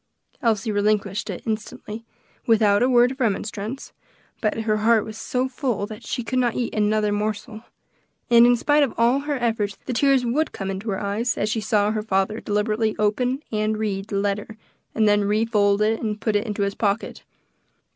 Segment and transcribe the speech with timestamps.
[0.41, 2.03] Elsie relinquished it instantly,
[2.47, 3.93] without a word of remonstrance,
[4.41, 7.61] but her heart was so full that she could not eat another morsel;
[8.27, 11.49] and in spite of all her efforts the tears would come into her eyes, as
[11.49, 14.57] she saw her father deliberately open and read the letter,
[14.95, 17.21] and then refold and put it into his pocket.